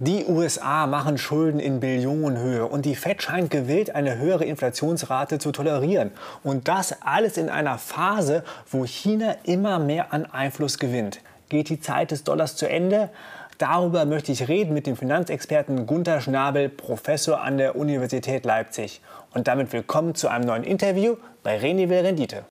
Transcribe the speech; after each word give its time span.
Die 0.00 0.26
USA 0.26 0.86
machen 0.86 1.18
Schulden 1.18 1.58
in 1.58 1.80
Billionenhöhe 1.80 2.64
und 2.66 2.84
die 2.84 2.94
Fed 2.94 3.20
scheint 3.20 3.50
gewillt, 3.50 3.96
eine 3.96 4.16
höhere 4.16 4.44
Inflationsrate 4.44 5.40
zu 5.40 5.50
tolerieren. 5.50 6.12
Und 6.44 6.68
das 6.68 7.02
alles 7.02 7.36
in 7.36 7.48
einer 7.48 7.78
Phase, 7.78 8.44
wo 8.70 8.84
China 8.84 9.34
immer 9.42 9.80
mehr 9.80 10.12
an 10.12 10.24
Einfluss 10.26 10.78
gewinnt. 10.78 11.18
Geht 11.48 11.68
die 11.68 11.80
Zeit 11.80 12.12
des 12.12 12.22
Dollars 12.22 12.54
zu 12.54 12.68
Ende? 12.68 13.10
Darüber 13.58 14.04
möchte 14.04 14.30
ich 14.30 14.46
reden 14.46 14.72
mit 14.72 14.86
dem 14.86 14.96
Finanzexperten 14.96 15.84
Gunther 15.84 16.20
Schnabel, 16.20 16.68
Professor 16.68 17.40
an 17.40 17.58
der 17.58 17.74
Universität 17.74 18.44
Leipzig. 18.44 19.00
Und 19.34 19.48
damit 19.48 19.72
willkommen 19.72 20.14
zu 20.14 20.28
einem 20.28 20.44
neuen 20.44 20.62
Interview 20.62 21.16
bei 21.42 21.58
René 21.58 21.88
Will 21.88 21.98
Rendite. 21.98 22.44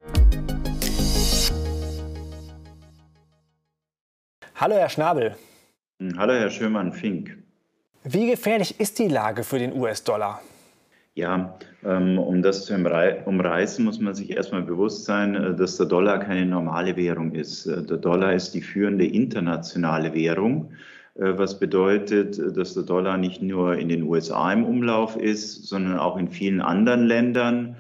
Hallo 4.54 4.75
Herr 4.75 4.89
Schnabel. 4.89 5.38
Hallo, 6.00 6.34
Herr 6.34 6.52
Schömann-Fink. 6.52 7.39
Wie 8.04 8.30
gefährlich 8.30 8.80
ist 8.80 9.00
die 9.00 9.07
Lage 9.07 9.41
für 9.41 9.58
den 9.58 9.73
US-Dollar? 9.73 10.41
Ja, 11.16 11.58
ähm, 11.84 12.20
um 12.20 12.44
das 12.44 12.66
zu 12.66 12.76
umreißen, 12.76 13.84
muss 13.84 13.99
man 13.99 14.13
sich 14.13 14.30
erstmal 14.30 14.62
bewusst 14.62 15.05
sein, 15.05 15.34
äh, 15.34 15.55
dass 15.55 15.77
der 15.77 15.88
Dollar 15.88 16.20
keine 16.20 16.45
normale 16.45 16.95
Währung 16.95 17.31
ist. 17.31 17.66
Äh, 17.66 17.81
der 17.81 17.98
Dollar 17.98 18.34
ist 18.34 18.52
die 18.52 18.62
führende 18.62 19.07
internationale 19.07 20.13
Währung, 20.13 20.70
äh, 21.16 21.34
was 21.35 21.57
bedeutet, 21.57 22.40
dass 22.55 22.76
der 22.76 22.84
Dollar 22.84 23.18
nicht 23.18 23.41
nur 23.41 23.76
in 23.76 23.90
den 23.90 24.04
USA 24.04 24.54
im 24.54 24.66
Umlauf 24.66 25.18
ist, 25.18 25.66
sondern 25.66 25.98
auch 25.98 26.18
in 26.18 26.27
vielen 26.27 26.62
anderen 26.62 27.07
Ländern 27.07 27.76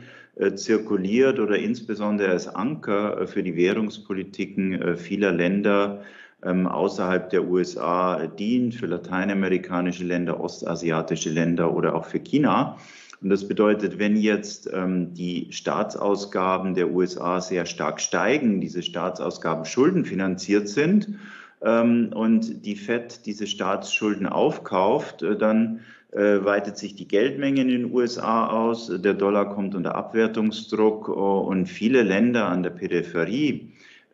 zirkuliert 0.53 1.39
oder 1.39 1.57
insbesondere 1.57 2.29
als 2.29 2.47
Anker 2.47 3.25
für 3.25 3.41
die 3.41 3.55
Währungspolitiken 3.55 4.95
vieler 4.95 5.31
Länder 5.31 6.03
außerhalb 6.43 7.29
der 7.31 7.45
USA 7.45 8.27
dient, 8.27 8.75
für 8.75 8.85
lateinamerikanische 8.85 10.03
Länder, 10.03 10.39
ostasiatische 10.39 11.31
Länder 11.31 11.73
oder 11.73 11.95
auch 11.95 12.05
für 12.05 12.19
China. 12.19 12.77
Und 13.21 13.29
das 13.29 13.47
bedeutet, 13.47 13.97
wenn 13.97 14.15
jetzt 14.15 14.69
ähm, 14.71 15.13
die 15.13 15.47
Staatsausgaben 15.51 16.75
der 16.75 16.91
USA 16.91 17.41
sehr 17.41 17.65
stark 17.65 17.99
steigen, 17.99 18.61
diese 18.61 18.83
Staatsausgaben 18.83 19.65
schuldenfinanziert 19.65 20.69
sind 20.69 21.15
ähm, 21.63 22.11
und 22.13 22.65
die 22.65 22.75
Fed 22.75 23.25
diese 23.25 23.47
Staatsschulden 23.47 24.27
aufkauft, 24.27 25.23
äh, 25.23 25.35
dann 25.35 25.79
äh, 26.11 26.45
weitet 26.45 26.77
sich 26.77 26.95
die 26.95 27.07
Geldmenge 27.07 27.61
in 27.61 27.69
den 27.69 27.91
USA 27.91 28.47
aus, 28.47 28.91
der 28.93 29.15
Dollar 29.15 29.49
kommt 29.49 29.73
unter 29.73 29.95
Abwertungsdruck 29.95 31.07
äh, 31.07 31.11
und 31.11 31.65
viele 31.65 32.03
Länder 32.03 32.47
an 32.47 32.61
der 32.61 32.69
Peripherie 32.69 33.71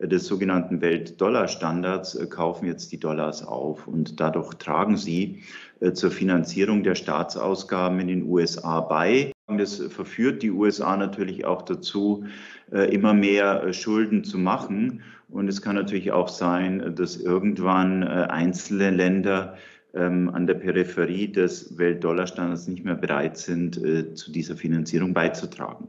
des 0.07 0.25
sogenannten 0.25 0.81
Welt-Dollar-Standards 0.81 2.15
äh, 2.15 2.27
kaufen 2.27 2.65
jetzt 2.65 2.91
die 2.91 2.99
Dollars 2.99 3.45
auf 3.45 3.87
und 3.87 4.19
dadurch 4.19 4.53
tragen 4.55 4.97
sie 4.97 5.43
äh, 5.79 5.93
zur 5.93 6.11
Finanzierung 6.11 6.83
der 6.83 6.95
Staatsausgaben 6.95 7.99
in 7.99 8.07
den 8.07 8.23
USA 8.23 8.81
bei. 8.81 9.31
Das 9.47 9.77
verführt 9.77 10.41
die 10.41 10.51
USA 10.51 10.97
natürlich 10.97 11.45
auch 11.45 11.61
dazu, 11.61 12.25
äh, 12.71 12.93
immer 12.93 13.13
mehr 13.13 13.71
Schulden 13.73 14.23
zu 14.23 14.37
machen. 14.37 15.01
Und 15.29 15.47
es 15.47 15.61
kann 15.61 15.75
natürlich 15.75 16.11
auch 16.11 16.27
sein, 16.27 16.95
dass 16.95 17.17
irgendwann 17.17 18.03
einzelne 18.03 18.91
Länder 18.91 19.57
ähm, 19.95 20.29
an 20.29 20.45
der 20.45 20.53
Peripherie 20.53 21.31
des 21.31 21.75
Welt-Dollar-Standards 21.77 22.67
nicht 22.67 22.85
mehr 22.85 22.95
bereit 22.95 23.37
sind, 23.37 23.75
zu 24.15 24.31
dieser 24.31 24.55
Finanzierung 24.55 25.15
beizutragen. 25.15 25.87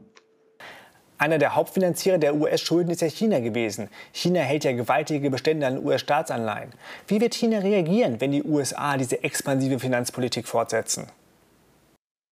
Einer 1.17 1.37
der 1.37 1.55
Hauptfinanzierer 1.55 2.17
der 2.17 2.35
US-Schulden 2.35 2.91
ist 2.91 3.01
ja 3.01 3.07
China 3.07 3.39
gewesen. 3.39 3.87
China 4.11 4.41
hält 4.41 4.65
ja 4.65 4.73
gewaltige 4.73 5.29
Bestände 5.29 5.65
an 5.67 5.83
US-Staatsanleihen. 5.85 6.71
Wie 7.07 7.21
wird 7.21 7.33
China 7.33 7.59
reagieren, 7.59 8.19
wenn 8.19 8.31
die 8.31 8.43
USA 8.43 8.97
diese 8.97 9.23
expansive 9.23 9.79
Finanzpolitik 9.79 10.47
fortsetzen? 10.47 11.07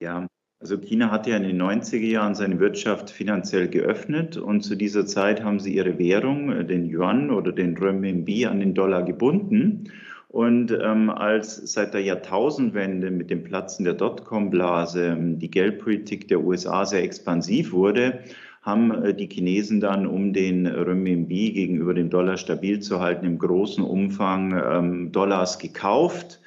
Ja, 0.02 0.28
also 0.60 0.78
China 0.78 1.12
hat 1.12 1.28
ja 1.28 1.38
in 1.38 1.44
den 1.44 1.62
90er 1.62 2.06
Jahren 2.06 2.36
seine 2.36 2.60
Wirtschaft 2.60 3.10
finanziell 3.10 3.70
geöffnet 3.70 4.38
und 4.38 4.62
zu 4.62 4.76
dieser 4.76 5.06
Zeit 5.06 5.44
haben 5.44 5.60
sie 5.60 5.76
ihre 5.76 5.98
Währung, 5.98 6.52
äh, 6.52 6.66
den 6.66 6.90
Yuan 6.90 7.32
oder 7.32 7.52
den 7.52 7.78
Renminbi, 7.78 8.46
an 8.46 8.60
den 8.60 8.74
Dollar 8.74 9.04
gebunden. 9.04 9.92
Und 10.34 10.72
ähm, 10.72 11.12
als 11.12 11.58
seit 11.58 11.94
der 11.94 12.02
Jahrtausendwende 12.02 13.12
mit 13.12 13.30
dem 13.30 13.44
Platzen 13.44 13.86
der 13.86 13.94
Dotcom-Blase 13.94 15.10
ähm, 15.10 15.38
die 15.38 15.52
Geldpolitik 15.52 16.28
der 16.28 16.44
USA 16.44 16.88
sehr 16.88 17.04
expansiv 17.04 17.72
wurde, 17.72 18.18
haben 18.64 19.04
äh, 19.04 19.14
die 19.14 19.30
Chinesen 19.30 19.80
dann, 19.80 20.08
um 20.08 20.34
den 20.34 20.66
Renminbi 20.66 21.52
gegenüber 21.52 21.94
dem 21.94 22.10
Dollar 22.10 22.38
stabil 22.38 22.80
zu 22.80 23.00
halten, 23.00 23.28
im 23.28 23.38
großen 23.38 23.84
Umfang 23.84 24.60
ähm, 24.60 25.12
Dollars 25.12 25.60
gekauft. 25.60 26.40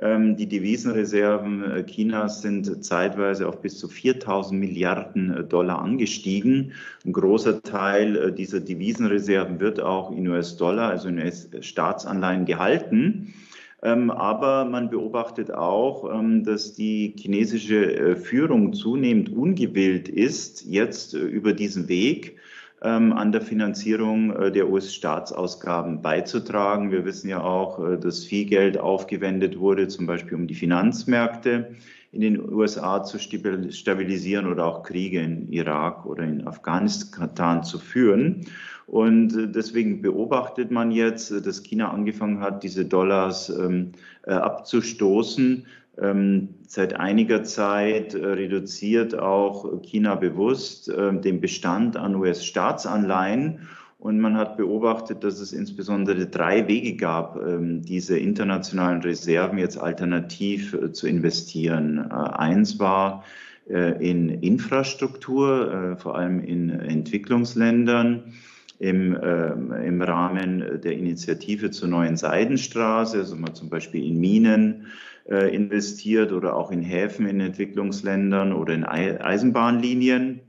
Ähm, 0.00 0.36
die 0.36 0.46
Devisenreserven 0.46 1.62
äh, 1.62 1.84
Chinas 1.84 2.40
sind 2.40 2.84
zeitweise 2.84 3.46
auf 3.46 3.60
bis 3.60 3.78
zu 3.78 3.88
4000 3.88 4.58
Milliarden 4.58 5.36
äh, 5.36 5.44
Dollar 5.44 5.80
angestiegen. 5.80 6.72
Ein 7.04 7.12
großer 7.12 7.62
Teil 7.62 8.32
dieser 8.32 8.60
Devisenreserven 8.60 9.60
wird 9.60 9.80
auch 9.80 10.10
in 10.10 10.26
US-Dollar, 10.26 10.88
also 10.88 11.08
in 11.08 11.18
US-Staatsanleihen 11.18 12.46
gehalten. 12.46 13.34
Ähm, 13.82 14.10
aber 14.10 14.66
man 14.66 14.90
beobachtet 14.90 15.50
auch, 15.50 16.10
ähm, 16.12 16.44
dass 16.44 16.74
die 16.74 17.14
chinesische 17.18 17.94
äh, 17.94 18.16
Führung 18.16 18.74
zunehmend 18.74 19.30
ungewillt 19.30 20.08
ist, 20.08 20.66
jetzt 20.66 21.14
äh, 21.14 21.18
über 21.18 21.54
diesen 21.54 21.88
Weg 21.88 22.36
an 22.86 23.32
der 23.32 23.42
Finanzierung 23.42 24.34
äh, 24.34 24.50
der 24.50 24.70
US-Staatsausgaben 24.70 26.02
beizutragen. 26.02 26.90
Wir 26.90 27.04
wissen 27.04 27.28
ja 27.28 27.42
auch, 27.42 27.98
dass 27.98 28.24
viel 28.24 28.46
Geld 28.46 28.78
aufgewendet 28.78 29.58
wurde, 29.58 29.88
zum 29.88 30.06
Beispiel 30.06 30.36
um 30.36 30.46
die 30.46 30.54
Finanzmärkte 30.54 31.74
in 32.12 32.20
den 32.22 32.52
USA 32.52 33.04
zu 33.04 33.18
stabilisieren 33.18 34.46
oder 34.46 34.66
auch 34.66 34.82
Kriege 34.82 35.20
in 35.20 35.50
Irak 35.52 36.06
oder 36.06 36.24
in 36.24 36.46
Afghanistan 36.46 37.62
zu 37.62 37.78
führen. 37.78 38.46
Und 38.90 39.36
äh, 39.36 39.46
deswegen 39.46 40.02
beobachtet 40.02 40.72
man 40.72 40.90
jetzt, 40.90 41.30
äh, 41.30 41.40
dass 41.40 41.62
China 41.62 41.92
angefangen 41.92 42.40
hat, 42.40 42.64
diese 42.64 42.84
Dollars 42.84 43.48
ähm, 43.48 43.92
äh, 44.24 44.32
abzustoßen. 44.32 45.64
Ähm, 45.98 46.50
seit 46.66 46.94
einiger 46.94 47.42
Zeit 47.42 48.14
äh, 48.14 48.24
reduziert 48.24 49.18
auch 49.18 49.82
China 49.82 50.14
bewusst 50.14 50.88
äh, 50.88 51.12
den 51.20 51.40
Bestand 51.40 51.96
an 51.96 52.14
US-Staatsanleihen. 52.14 53.68
Und 53.98 54.18
man 54.18 54.36
hat 54.36 54.56
beobachtet, 54.56 55.24
dass 55.24 55.40
es 55.40 55.52
insbesondere 55.52 56.26
drei 56.26 56.68
Wege 56.68 56.96
gab, 56.96 57.36
ähm, 57.36 57.82
diese 57.82 58.18
internationalen 58.18 59.02
Reserven 59.02 59.58
jetzt 59.58 59.78
alternativ 59.78 60.72
äh, 60.72 60.92
zu 60.92 61.06
investieren. 61.06 62.10
Eins 62.10 62.78
war 62.78 63.24
in 63.68 64.30
Infrastruktur, 64.30 65.96
vor 66.00 66.16
allem 66.16 66.42
in 66.42 66.70
Entwicklungsländern 66.70 68.32
im, 68.80 69.14
äh, 69.14 69.52
im 69.86 70.02
Rahmen 70.02 70.80
der 70.82 70.96
Initiative 70.96 71.70
zur 71.70 71.88
neuen 71.88 72.16
Seidenstraße, 72.16 73.18
also 73.18 73.36
man 73.36 73.54
zum 73.54 73.68
Beispiel 73.68 74.04
in 74.04 74.18
Minen 74.18 74.86
investiert 75.30 76.32
oder 76.32 76.56
auch 76.56 76.72
in 76.72 76.82
Häfen 76.82 77.26
in 77.26 77.38
Entwicklungsländern 77.40 78.52
oder 78.52 78.74
in 78.74 78.84
Eisenbahnlinien. 78.84 80.40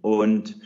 Und 0.00 0.58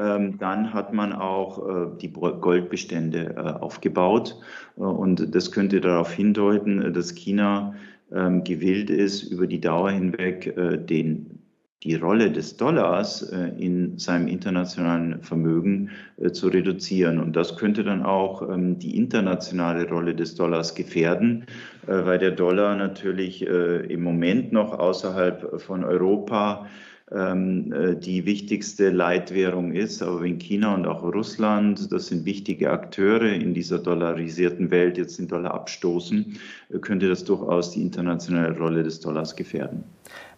ähm, 0.00 0.38
dann 0.38 0.72
hat 0.72 0.94
man 0.94 1.12
auch 1.12 1.58
äh, 1.68 1.98
die 2.00 2.10
Goldbestände 2.10 3.34
äh, 3.36 3.40
aufgebaut. 3.40 4.40
Äh, 4.76 4.80
und 4.80 5.34
das 5.34 5.52
könnte 5.52 5.80
darauf 5.80 6.12
hindeuten, 6.12 6.94
dass 6.94 7.14
China 7.14 7.74
ähm, 8.10 8.42
gewillt 8.42 8.88
ist, 8.88 9.24
über 9.24 9.46
die 9.46 9.60
Dauer 9.60 9.90
hinweg 9.90 10.46
äh, 10.56 10.78
den 10.78 11.39
die 11.82 11.94
Rolle 11.94 12.30
des 12.30 12.56
Dollars 12.56 13.22
äh, 13.22 13.52
in 13.58 13.98
seinem 13.98 14.28
internationalen 14.28 15.22
Vermögen 15.22 15.90
äh, 16.18 16.30
zu 16.30 16.48
reduzieren. 16.48 17.18
Und 17.18 17.36
das 17.36 17.56
könnte 17.56 17.84
dann 17.84 18.02
auch 18.02 18.42
ähm, 18.42 18.78
die 18.78 18.96
internationale 18.96 19.88
Rolle 19.88 20.14
des 20.14 20.34
Dollars 20.34 20.74
gefährden, 20.74 21.46
äh, 21.86 22.04
weil 22.04 22.18
der 22.18 22.32
Dollar 22.32 22.76
natürlich 22.76 23.42
im 23.42 24.02
Moment 24.02 24.52
noch 24.52 24.78
außerhalb 24.78 25.60
von 25.60 25.84
Europa 25.84 26.66
ähm, 27.10 27.72
die 28.00 28.26
wichtigste 28.26 28.90
Leitwährung 28.90 29.72
ist. 29.72 30.02
Aber 30.02 30.22
wenn 30.22 30.38
China 30.38 30.74
und 30.74 30.86
auch 30.86 31.02
Russland, 31.02 31.90
das 31.92 32.08
sind 32.08 32.24
wichtige 32.24 32.70
Akteure 32.70 33.32
in 33.32 33.54
dieser 33.54 33.78
dollarisierten 33.78 34.70
Welt, 34.70 34.98
jetzt 34.98 35.18
den 35.18 35.28
Dollar 35.28 35.54
abstoßen, 35.54 36.38
könnte 36.80 37.08
das 37.08 37.24
durchaus 37.24 37.72
die 37.72 37.82
internationale 37.82 38.56
Rolle 38.56 38.82
des 38.82 39.00
Dollars 39.00 39.34
gefährden. 39.34 39.84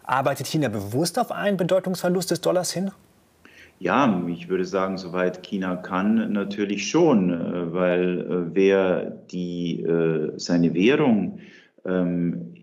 Arbeitet 0.03 0.47
China 0.47 0.69
bewusst 0.69 1.17
auf 1.17 1.31
einen 1.31 1.57
Bedeutungsverlust 1.57 2.31
des 2.31 2.41
Dollars 2.41 2.71
hin? 2.71 2.91
Ja, 3.79 4.23
ich 4.27 4.47
würde 4.47 4.65
sagen, 4.65 4.97
soweit 4.97 5.43
China 5.43 5.75
kann, 5.75 6.31
natürlich 6.31 6.89
schon, 6.89 7.31
äh, 7.31 7.73
weil 7.73 8.19
äh, 8.21 8.55
wer 8.55 9.11
die, 9.31 9.81
äh, 9.81 10.31
seine 10.37 10.73
Währung 10.73 11.39
ähm, 11.85 12.53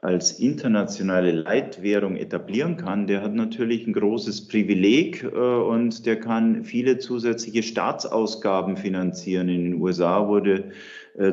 als 0.00 0.32
internationale 0.32 1.32
Leitwährung 1.32 2.16
etablieren 2.16 2.76
kann, 2.76 3.06
der 3.06 3.22
hat 3.22 3.34
natürlich 3.34 3.86
ein 3.86 3.94
großes 3.94 4.46
Privileg 4.46 5.24
und 5.24 6.06
der 6.06 6.20
kann 6.20 6.62
viele 6.62 6.98
zusätzliche 6.98 7.64
Staatsausgaben 7.64 8.76
finanzieren. 8.76 9.48
In 9.48 9.64
den 9.64 9.82
USA 9.82 10.28
wurde 10.28 10.70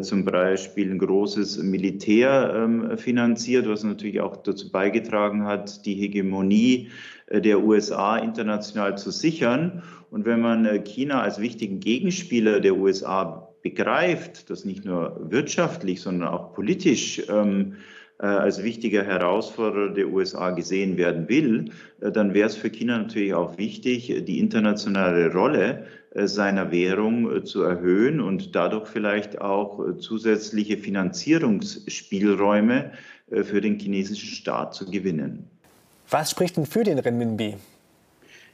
zum 0.01 0.25
Beispiel 0.25 0.89
ein 0.89 0.97
großes 0.97 1.61
Militär 1.61 2.53
ähm, 2.55 2.97
finanziert, 2.97 3.67
was 3.67 3.83
natürlich 3.83 4.19
auch 4.19 4.37
dazu 4.37 4.71
beigetragen 4.71 5.45
hat, 5.45 5.85
die 5.85 5.93
Hegemonie 5.93 6.89
äh, 7.27 7.41
der 7.41 7.63
USA 7.63 8.17
international 8.17 8.97
zu 8.97 9.11
sichern. 9.11 9.83
Und 10.09 10.25
wenn 10.25 10.41
man 10.41 10.65
äh, 10.65 10.79
China 10.79 11.21
als 11.21 11.39
wichtigen 11.39 11.79
Gegenspieler 11.79 12.59
der 12.59 12.75
USA 12.77 13.49
begreift, 13.61 14.49
das 14.49 14.65
nicht 14.65 14.85
nur 14.85 15.19
wirtschaftlich, 15.29 16.01
sondern 16.01 16.29
auch 16.29 16.53
politisch 16.53 17.21
ähm, 17.29 17.73
äh, 17.73 17.94
als 18.23 18.63
wichtiger 18.63 19.03
Herausforderer 19.03 19.93
der 19.93 20.07
USA 20.07 20.51
gesehen 20.51 20.95
werden 20.97 21.27
will, 21.27 21.71
äh, 22.01 22.11
dann 22.11 22.33
wäre 22.33 22.47
es 22.47 22.55
für 22.55 22.69
China 22.69 22.99
natürlich 22.99 23.33
auch 23.33 23.57
wichtig, 23.57 24.23
die 24.25 24.39
internationale 24.39 25.33
Rolle 25.33 25.85
äh, 26.11 26.27
seiner 26.27 26.71
Währung 26.71 27.43
zu 27.45 27.63
erhöhen 27.63 28.21
und 28.21 28.55
dadurch 28.55 28.87
vielleicht 28.87 29.41
auch 29.41 29.97
zusätzliche 29.97 30.77
Finanzierungsspielräume 30.77 32.91
für 33.27 33.59
den 33.59 33.79
chinesischen 33.79 34.29
Staat 34.29 34.75
zu 34.75 34.85
gewinnen. 34.85 35.47
Was 36.11 36.29
spricht 36.29 36.57
denn 36.57 36.67
für 36.67 36.83
den 36.83 36.99
Renminbi? 36.99 37.55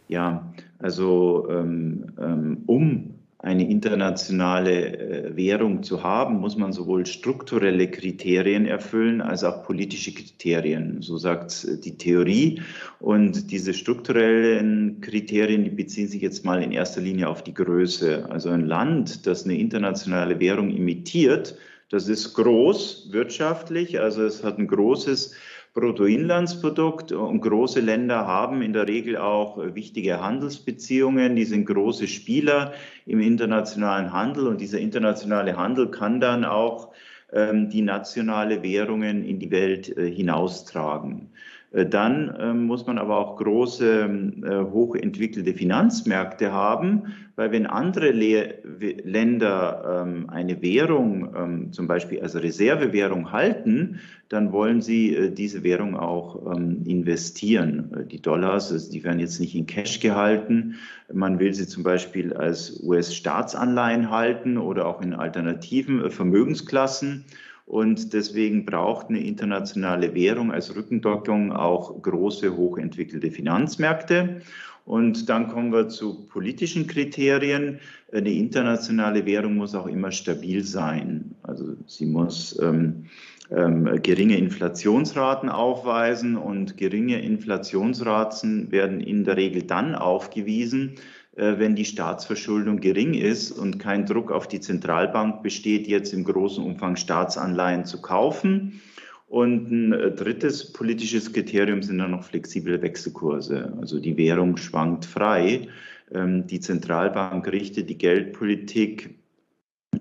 Ja, 0.08 0.50
also 0.80 1.46
ähm, 1.50 2.06
ähm, 2.20 2.64
um 2.68 3.21
eine 3.44 3.68
internationale 3.68 4.98
äh, 4.98 5.36
Währung 5.36 5.82
zu 5.82 6.04
haben, 6.04 6.40
muss 6.40 6.58
man 6.58 6.74
sowohl 6.74 7.08
strukturelle 7.08 7.90
Kriterien 7.90 8.68
erfüllen 8.68 9.20
als 9.20 9.44
auch 9.44 9.64
politische 9.64 10.14
Kriterien. 10.14 11.02
So 11.02 11.18
sagt 11.18 11.66
äh, 11.66 11.80
die 11.80 11.98
Theorie. 11.98 12.62
Und 13.00 13.52
diese 13.52 13.74
strukturellen 13.74 15.02
Kriterien, 15.02 15.64
die 15.64 15.72
beziehen 15.72 16.08
sich 16.08 16.22
jetzt 16.22 16.46
mal 16.46 16.62
in 16.62 16.72
erster 16.72 17.02
Linie 17.02 17.30
auf 17.30 17.44
die 17.44 17.54
Größe. 17.54 18.30
Also 18.30 18.50
ein 18.50 18.68
Land, 18.68 19.26
das 19.26 19.46
eine 19.46 19.58
internationale 19.58 20.40
Währung 20.40 20.70
imitiert, 20.70 21.58
das 21.90 22.08
ist 22.08 22.36
groß 22.36 23.10
wirtschaftlich, 23.12 24.00
also 24.00 24.24
es 24.24 24.46
hat 24.46 24.58
ein 24.58 24.68
großes 24.68 25.34
Bruttoinlandsprodukt 25.74 27.14
und 27.14 27.40
große 27.40 27.80
Länder 27.80 28.28
haben 28.28 28.62
in 28.62 28.74
der 28.74 28.90
Regel 28.90 29.16
auch 29.16 29.58
wichtige 29.74 30.20
Handelsbeziehungen. 30.20 31.38
Die 31.38 31.46
sind 31.46 31.66
große 31.66 32.08
Spieler 32.08 32.74
im 33.06 33.22
internationalen 33.22 34.12
Handel 34.12 34.48
und 34.48 34.60
dieser 34.60 34.80
internationale 34.80 35.56
Handel 35.56 35.90
kann 35.90 36.20
dann 36.20 36.44
auch 36.44 36.92
ähm, 37.32 37.70
die 37.70 37.82
nationale 37.82 38.62
Währungen 38.64 39.24
in 39.24 39.40
die 39.40 39.52
Welt 39.52 39.96
äh, 39.98 40.12
hinaustragen. 40.12 41.31
Äh, 41.72 41.86
dann 41.86 42.36
ähm, 42.40 42.64
muss 42.66 42.86
man 42.86 42.98
aber 42.98 43.18
auch 43.18 43.38
große, 43.38 44.02
äh, 44.44 44.72
hochentwickelte 44.72 45.54
Finanzmärkte 45.54 46.52
haben, 46.52 47.14
weil 47.36 47.52
wenn 47.52 47.66
andere 47.66 48.12
Länder 48.12 50.04
ähm, 50.06 50.30
eine 50.30 50.62
Währung 50.62 51.72
zum 51.72 51.88
Beispiel 51.88 52.22
als 52.22 52.36
Reservewährung 52.36 53.32
halten, 53.32 54.00
dann 54.30 54.52
wollen 54.52 54.82
sie 54.82 55.16
äh, 55.16 55.32
diese 55.32 55.64
Währung 55.64 55.96
auch 55.96 56.56
investieren. 56.86 58.08
Die 58.12 58.22
Dollars, 58.22 58.72
also 58.72 58.92
die 58.92 59.04
werden 59.04 59.20
jetzt 59.20 59.40
nicht 59.40 59.56
in 59.56 59.66
Cash 59.66 60.00
gehalten. 60.02 60.76
Man 61.12 61.40
will 61.40 61.54
sie 61.54 61.68
zum 61.68 61.84
Beispiel 61.84 62.34
als 62.34 62.82
US-Staatsanleihen 62.84 64.12
halten 64.12 64.58
oder 64.58 64.86
auch 64.86 65.02
in 65.02 65.14
alternativen 65.14 66.12
Vermögensklassen. 66.12 67.26
Und 67.72 68.12
deswegen 68.12 68.66
braucht 68.66 69.08
eine 69.08 69.22
internationale 69.22 70.14
Währung 70.14 70.52
als 70.52 70.76
Rückendeckung 70.76 71.54
auch 71.54 72.02
große, 72.02 72.58
hochentwickelte 72.58 73.32
Finanzmärkte. 73.32 74.42
Und 74.84 75.30
dann 75.30 75.48
kommen 75.48 75.72
wir 75.72 75.88
zu 75.88 76.26
politischen 76.26 76.86
Kriterien. 76.86 77.80
Eine 78.12 78.30
internationale 78.30 79.26
Währung 79.26 79.56
muss 79.56 79.74
auch 79.74 79.88
immer 79.88 80.12
stabil 80.12 80.66
sein. 80.66 81.34
Also 81.44 81.78
sie 81.88 82.08
muss 82.08 82.60
ähm, 82.62 83.06
ähm, 83.52 84.02
geringe 84.04 84.38
Inflationsraten 84.38 85.48
aufweisen 85.48 86.36
und 86.36 86.76
geringe 86.76 87.22
Inflationsraten 87.22 88.70
werden 88.74 89.00
in 89.00 89.24
der 89.24 89.38
Regel 89.38 89.64
dann 89.64 89.96
aufgewiesen, 89.96 90.96
wenn 91.34 91.76
die 91.76 91.86
Staatsverschuldung 91.86 92.82
gering 92.82 93.14
ist 93.14 93.52
und 93.52 93.80
kein 93.80 94.06
Druck 94.06 94.32
auf 94.32 94.48
die 94.48 94.60
Zentralbank 94.60 95.44
besteht, 95.44 95.88
jetzt 95.88 96.14
im 96.14 96.26
großen 96.26 96.64
Umfang 96.64 96.98
Staatsanleihen 96.98 97.86
zu 97.86 98.02
kaufen. 98.02 98.82
Und 99.32 99.72
ein 99.72 99.94
äh, 99.94 100.12
drittes 100.12 100.74
politisches 100.74 101.32
Kriterium 101.32 101.82
sind 101.82 102.00
dann 102.00 102.12
noch 102.12 102.26
flexible 102.26 102.82
Wechselkurse. 102.82 103.72
Also 103.80 103.98
die 104.02 104.18
Währung 104.18 104.58
schwankt 104.58 105.06
frei. 105.06 105.70
Ähm, 106.14 106.48
die 106.48 106.60
Zentralbank 106.60 107.50
richtet 107.50 107.90
die 107.90 107.98
Geldpolitik 107.98 109.16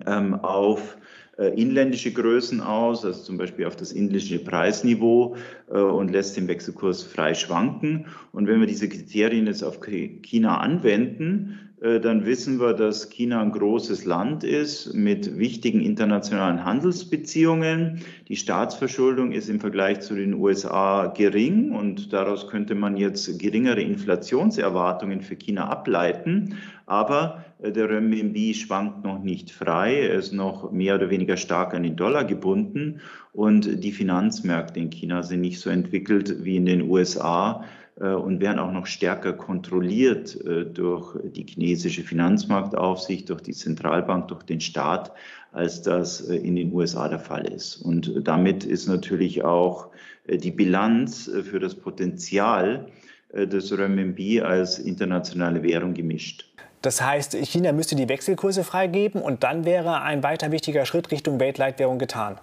ähm, 0.05 0.35
auf 0.35 0.97
äh, 0.97 1.00
inländische 1.49 2.11
Größen 2.11 2.61
aus, 2.61 3.05
also 3.05 3.21
zum 3.23 3.37
Beispiel 3.37 3.65
auf 3.65 3.75
das 3.75 3.91
indische 3.91 4.39
Preisniveau 4.39 5.35
äh, 5.69 5.77
und 5.77 6.11
lässt 6.11 6.37
den 6.37 6.47
Wechselkurs 6.47 7.03
frei 7.03 7.33
schwanken. 7.33 8.05
Und 8.31 8.47
wenn 8.47 8.59
wir 8.59 8.67
diese 8.67 8.89
Kriterien 8.89 9.47
jetzt 9.47 9.63
auf 9.63 9.79
China 9.81 10.59
anwenden, 10.59 11.59
äh, 11.59 11.70
dann 11.81 12.27
wissen 12.27 12.59
wir, 12.59 12.73
dass 12.73 13.09
China 13.09 13.41
ein 13.41 13.51
großes 13.51 14.05
Land 14.05 14.43
ist 14.43 14.93
mit 14.93 15.39
wichtigen 15.39 15.81
internationalen 15.81 16.63
Handelsbeziehungen. 16.63 18.01
Die 18.27 18.35
Staatsverschuldung 18.35 19.31
ist 19.31 19.49
im 19.49 19.59
Vergleich 19.59 20.01
zu 20.01 20.13
den 20.13 20.35
USA 20.35 21.07
gering 21.07 21.71
und 21.71 22.13
daraus 22.13 22.47
könnte 22.47 22.75
man 22.75 22.97
jetzt 22.97 23.39
geringere 23.39 23.81
Inflationserwartungen 23.81 25.21
für 25.21 25.35
China 25.35 25.69
ableiten. 25.69 26.57
Aber 26.85 27.45
äh, 27.63 27.71
der 27.71 27.89
Renminbi 27.89 28.53
schwankt 28.53 29.03
noch 29.03 29.17
nicht 29.23 29.49
frei, 29.49 30.01
er 30.01 30.13
ist 30.13 30.33
noch 30.33 30.71
mehr 30.71 30.93
oder 30.95 31.09
weniger 31.09 31.35
stark 31.35 31.73
an 31.73 31.81
den 31.81 31.95
Dollar 31.95 32.25
gebunden 32.25 33.01
und 33.33 33.83
die 33.83 33.91
Finanzmärkte 33.91 34.79
in 34.79 34.91
China 34.91 35.23
sind 35.23 35.41
nicht 35.41 35.59
so 35.59 35.71
entwickelt 35.71 36.43
wie 36.43 36.57
in 36.57 36.67
den 36.67 36.83
USA 36.83 37.63
äh, 37.63 37.80
und 38.07 38.39
werden 38.39 38.59
auch 38.59 38.71
noch 38.71 38.85
stärker 38.85 39.33
kontrolliert 39.33 40.39
äh, 40.45 40.65
durch 40.65 41.17
die 41.23 41.45
chinesische 41.45 42.03
Finanzmarktaufsicht, 42.03 43.29
durch 43.29 43.41
die 43.41 43.53
Zentralbank, 43.53 44.27
durch 44.27 44.43
den 44.43 44.61
Staat, 44.61 45.11
als 45.51 45.81
das 45.81 46.21
äh, 46.29 46.35
in 46.35 46.55
den 46.55 46.73
USA 46.73 47.07
der 47.07 47.19
Fall 47.19 47.45
ist. 47.45 47.77
Und 47.77 48.11
damit 48.23 48.63
ist 48.63 48.87
natürlich 48.87 49.43
auch 49.43 49.89
die 50.27 50.51
Bilanz 50.51 51.29
für 51.43 51.59
das 51.59 51.73
Potenzial 51.73 52.87
des 53.33 53.75
Renminbi 53.75 54.39
als 54.39 54.77
internationale 54.77 55.63
Währung 55.63 55.95
gemischt. 55.95 56.51
Das 56.81 57.01
heißt, 57.01 57.35
China 57.45 57.73
müsste 57.73 57.95
die 57.95 58.07
Wechselkurse 58.07 58.63
freigeben 58.63 59.21
und 59.21 59.43
dann 59.43 59.65
wäre 59.65 60.01
ein 60.01 60.23
weiter 60.23 60.51
wichtiger 60.51 60.85
Schritt 60.85 61.11
Richtung 61.11 61.39
Weltleitwährung 61.39 61.97
getan. 61.97 62.39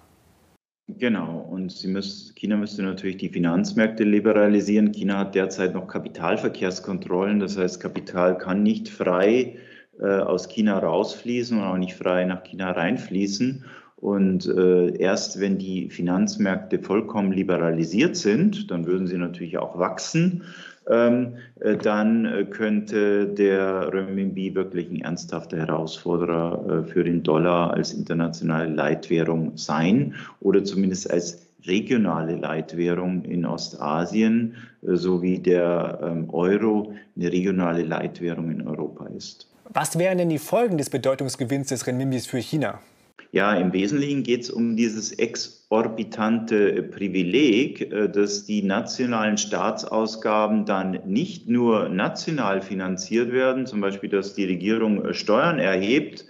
Genau, 0.97 1.38
müsst, 1.87 2.35
China 2.35 2.57
müsste 2.57 2.83
natürlich 2.83 3.17
die 3.17 3.29
Finanzmärkte 3.29 4.03
liberalisieren. 4.03 4.91
China 4.91 5.19
hat 5.19 5.35
derzeit 5.35 5.73
noch 5.73 5.87
Kapitalverkehrskontrollen, 5.87 7.39
das 7.39 7.57
heißt, 7.57 7.79
Kapital 7.79 8.37
kann 8.37 8.63
nicht 8.63 8.89
frei 8.89 9.57
äh, 9.99 10.05
aus 10.05 10.49
China 10.49 10.79
rausfließen 10.79 11.57
und 11.57 11.63
auch 11.63 11.77
nicht 11.77 11.95
frei 11.95 12.25
nach 12.25 12.43
China 12.43 12.71
reinfließen. 12.71 13.65
Und 13.97 14.45
äh, 14.45 14.95
erst 14.97 15.41
wenn 15.41 15.57
die 15.57 15.89
Finanzmärkte 15.89 16.79
vollkommen 16.79 17.33
liberalisiert 17.33 18.15
sind, 18.15 18.71
dann 18.71 18.85
würden 18.85 19.07
sie 19.07 19.17
natürlich 19.17 19.57
auch 19.57 19.77
wachsen 19.77 20.43
ähm, 20.89 21.35
äh, 21.59 21.77
dann 21.77 22.25
äh, 22.25 22.45
könnte 22.45 23.27
der 23.27 23.93
Renminbi 23.93 24.55
wirklich 24.55 24.89
ein 24.89 25.01
ernsthafter 25.01 25.57
Herausforderer 25.57 26.83
äh, 26.83 26.91
für 26.91 27.03
den 27.03 27.21
Dollar 27.21 27.73
als 27.73 27.93
internationale 27.93 28.73
Leitwährung 28.73 29.55
sein 29.55 30.15
oder 30.41 30.63
zumindest 30.63 31.11
als 31.11 31.48
regionale 31.65 32.35
Leitwährung 32.35 33.23
in 33.25 33.45
Ostasien, 33.45 34.55
so 34.81 35.21
wie 35.21 35.39
der 35.39 35.99
ähm, 36.03 36.29
Euro 36.29 36.93
eine 37.15 37.31
regionale 37.31 37.83
Leitwährung 37.83 38.51
in 38.51 38.67
Europa 38.67 39.07
ist. 39.07 39.47
Was 39.71 39.99
wären 39.99 40.17
denn 40.17 40.29
die 40.29 40.39
Folgen 40.39 40.77
des 40.77 40.89
Bedeutungsgewinns 40.89 41.67
des 41.67 41.85
Renminbis 41.85 42.25
für 42.25 42.39
China? 42.39 42.79
Ja, 43.31 43.53
im 43.53 43.71
Wesentlichen 43.73 44.23
geht 44.23 44.41
es 44.41 44.49
um 44.49 44.75
dieses 44.75 45.11
exorbitante 45.11 46.81
Privileg, 46.81 47.81
äh, 47.91 48.09
dass 48.09 48.45
die 48.45 48.63
nationalen 48.63 49.37
Staatsausgaben 49.37 50.65
dann 50.65 50.99
nicht 51.05 51.47
nur 51.47 51.89
national 51.89 52.61
finanziert 52.61 53.31
werden, 53.31 53.67
zum 53.67 53.81
Beispiel, 53.81 54.09
dass 54.09 54.33
die 54.33 54.45
Regierung 54.45 55.05
äh, 55.05 55.13
Steuern 55.13 55.59
erhebt, 55.59 56.25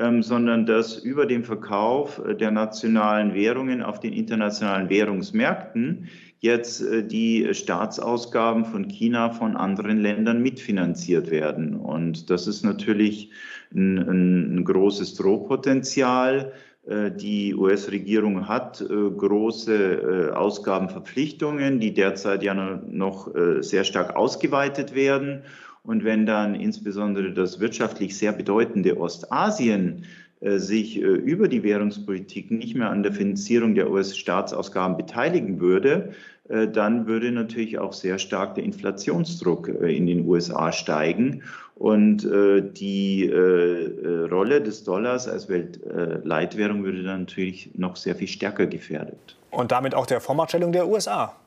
ähm, 0.00 0.22
sondern 0.22 0.66
dass 0.66 0.96
über 0.98 1.26
den 1.26 1.44
Verkauf 1.44 2.20
äh, 2.24 2.34
der 2.34 2.50
nationalen 2.50 3.34
Währungen 3.34 3.82
auf 3.82 4.00
den 4.00 4.12
internationalen 4.12 4.88
Währungsmärkten 4.88 6.08
jetzt 6.42 6.82
die 6.82 7.52
Staatsausgaben 7.52 8.64
von 8.64 8.88
China 8.88 9.28
von 9.28 9.58
anderen 9.58 9.98
Ländern 9.98 10.40
mitfinanziert 10.42 11.30
werden. 11.30 11.76
Und 11.76 12.30
das 12.30 12.46
ist 12.46 12.64
natürlich 12.64 13.30
ein, 13.74 13.98
ein 13.98 14.64
großes 14.64 15.16
Drohpotenzial. 15.16 16.54
Äh, 16.86 17.10
die 17.12 17.54
US-Regierung 17.54 18.48
hat 18.48 18.80
äh, 18.80 18.86
große 18.86 19.74
äh, 19.74 20.32
Ausgabenverpflichtungen, 20.32 21.78
die 21.80 21.94
derzeit 21.94 22.42
ja 22.42 22.54
noch 22.54 23.30
sehr 23.60 23.84
stark 23.84 24.16
ausgeweitet 24.16 24.94
werden. 24.94 25.42
Und 25.90 26.04
wenn 26.04 26.24
dann 26.24 26.54
insbesondere 26.54 27.32
das 27.32 27.58
wirtschaftlich 27.58 28.16
sehr 28.16 28.30
bedeutende 28.30 29.00
Ostasien 29.00 30.04
äh, 30.40 30.58
sich 30.58 30.96
äh, 30.96 31.00
über 31.00 31.48
die 31.48 31.64
Währungspolitik 31.64 32.52
nicht 32.52 32.76
mehr 32.76 32.90
an 32.90 33.02
der 33.02 33.12
Finanzierung 33.12 33.74
der 33.74 33.90
US-Staatsausgaben 33.90 34.96
beteiligen 34.96 35.58
würde, 35.58 36.12
äh, 36.48 36.68
dann 36.68 37.08
würde 37.08 37.32
natürlich 37.32 37.80
auch 37.80 37.92
sehr 37.92 38.20
stark 38.20 38.54
der 38.54 38.62
Inflationsdruck 38.62 39.66
in 39.66 40.06
den 40.06 40.28
USA 40.28 40.70
steigen 40.70 41.42
und 41.74 42.22
die 42.22 43.32
Rolle 43.32 44.60
des 44.60 44.84
Dollars 44.84 45.26
als 45.26 45.48
Weltleitwährung 45.48 46.84
würde 46.84 47.02
dann 47.02 47.20
natürlich 47.20 47.70
noch 47.74 47.96
sehr 47.96 48.14
viel 48.14 48.28
stärker 48.28 48.66
gefährdet. 48.66 49.38
Und 49.50 49.72
damit 49.72 49.94
auch 49.94 50.04
der 50.04 50.20
Vormachtstellung 50.20 50.72
der 50.72 50.86
USA. 50.86 51.39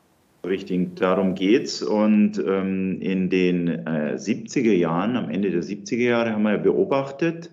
Richtig, 0.46 0.98
darum 0.98 1.36
geht's. 1.36 1.82
Und 1.82 2.38
ähm, 2.38 3.00
in 3.00 3.30
den 3.30 3.68
äh, 3.68 4.16
70er 4.18 4.74
Jahren, 4.74 5.16
am 5.16 5.30
Ende 5.30 5.52
der 5.52 5.64
70er 5.64 6.04
Jahre, 6.04 6.34
haben 6.34 6.44
wir 6.44 6.58
beobachtet, 6.58 7.50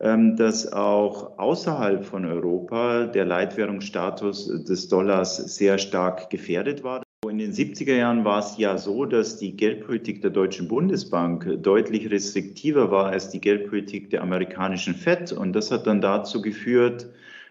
ähm, 0.00 0.36
dass 0.36 0.70
auch 0.70 1.38
außerhalb 1.38 2.04
von 2.04 2.26
Europa 2.26 3.06
der 3.06 3.24
Leitwährungsstatus 3.24 4.64
des 4.64 4.88
Dollars 4.88 5.36
sehr 5.56 5.78
stark 5.78 6.28
gefährdet 6.28 6.84
war. 6.84 7.02
In 7.26 7.38
den 7.38 7.52
70er 7.52 7.96
Jahren 7.96 8.24
war 8.26 8.40
es 8.40 8.58
ja 8.58 8.76
so, 8.76 9.06
dass 9.06 9.38
die 9.38 9.56
Geldpolitik 9.56 10.20
der 10.20 10.30
Deutschen 10.30 10.68
Bundesbank 10.68 11.62
deutlich 11.62 12.10
restriktiver 12.10 12.90
war 12.90 13.06
als 13.06 13.30
die 13.30 13.40
Geldpolitik 13.40 14.10
der 14.10 14.22
amerikanischen 14.22 14.94
Fed. 14.94 15.32
Und 15.32 15.54
das 15.54 15.70
hat 15.70 15.86
dann 15.86 16.02
dazu 16.02 16.42
geführt, 16.42 17.08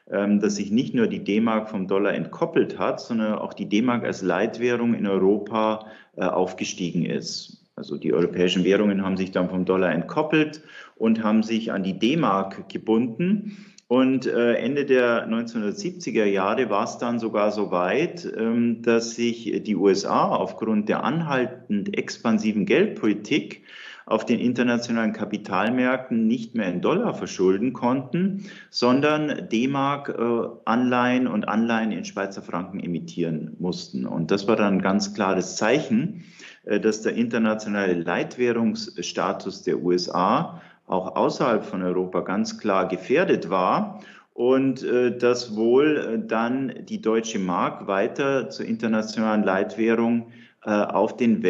dass 0.07 0.55
sich 0.55 0.71
nicht 0.71 0.93
nur 0.93 1.07
die 1.07 1.23
D-Mark 1.23 1.69
vom 1.69 1.87
Dollar 1.87 2.13
entkoppelt 2.13 2.77
hat, 2.77 3.01
sondern 3.01 3.39
auch 3.39 3.53
die 3.53 3.67
D-Mark 3.67 4.03
als 4.03 4.21
Leitwährung 4.21 4.93
in 4.93 5.07
Europa 5.07 5.87
äh, 6.15 6.25
aufgestiegen 6.25 7.05
ist. 7.05 7.65
Also 7.75 7.97
die 7.97 8.13
europäischen 8.13 8.63
Währungen 8.63 9.03
haben 9.03 9.17
sich 9.17 9.31
dann 9.31 9.49
vom 9.49 9.65
Dollar 9.65 9.91
entkoppelt 9.91 10.61
und 10.95 11.23
haben 11.23 11.43
sich 11.43 11.71
an 11.71 11.83
die 11.83 11.97
D-Mark 11.97 12.69
gebunden. 12.69 13.57
Und 13.87 14.25
äh, 14.25 14.53
Ende 14.55 14.85
der 14.85 15.27
1970er 15.27 16.25
Jahre 16.25 16.69
war 16.69 16.85
es 16.85 16.97
dann 16.97 17.19
sogar 17.19 17.51
so 17.51 17.71
weit, 17.71 18.31
ähm, 18.37 18.81
dass 18.81 19.15
sich 19.15 19.61
die 19.63 19.75
USA 19.75 20.27
aufgrund 20.29 20.87
der 20.87 21.03
anhaltend 21.03 21.97
expansiven 21.97 22.65
Geldpolitik 22.65 23.63
auf 24.05 24.25
den 24.25 24.39
internationalen 24.39 25.13
Kapitalmärkten 25.13 26.27
nicht 26.27 26.55
mehr 26.55 26.67
in 26.67 26.81
Dollar 26.81 27.13
verschulden 27.13 27.73
konnten, 27.73 28.45
sondern 28.69 29.49
D-Mark-Anleihen 29.49 31.25
äh, 31.25 31.29
und 31.29 31.47
Anleihen 31.47 31.91
in 31.91 32.05
Schweizer 32.05 32.41
Franken 32.41 32.79
emittieren 32.79 33.55
mussten. 33.59 34.05
Und 34.05 34.29
das 34.31 34.47
war 34.47 34.55
dann 34.55 34.75
ein 34.75 34.81
ganz 34.81 35.13
klares 35.13 35.55
Zeichen, 35.55 36.23
äh, 36.65 36.79
dass 36.79 37.01
der 37.01 37.15
internationale 37.15 37.93
Leitwährungsstatus 37.93 39.63
der 39.63 39.81
USA 39.81 40.61
auch 40.87 41.15
außerhalb 41.15 41.65
von 41.65 41.81
Europa 41.81 42.21
ganz 42.21 42.59
klar 42.59 42.87
gefährdet 42.87 43.49
war 43.49 44.01
und 44.35 44.83
äh, 44.83 45.17
dass 45.17 45.55
wohl 45.55 45.97
äh, 45.97 46.27
dann 46.27 46.85
die 46.85 47.01
deutsche 47.01 47.39
Mark 47.39 47.87
weiter 47.87 48.49
zur 48.49 48.65
internationalen 48.65 49.43
Leitwährung 49.43 50.27
äh, 50.63 50.69
auf 50.69 51.15
den 51.15 51.41